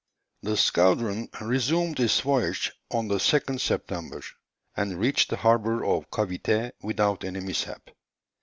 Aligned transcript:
The 0.41 0.57
squadron 0.57 1.29
resumed 1.39 1.99
its 1.99 2.21
voyage 2.21 2.71
on 2.89 3.07
the 3.07 3.17
2nd 3.17 3.59
September, 3.61 4.23
and 4.75 4.99
reached 4.99 5.29
the 5.29 5.37
harbour 5.37 5.85
of 5.85 6.09
Cavité 6.09 6.71
without 6.81 7.23
any 7.23 7.39
mishap. 7.39 7.91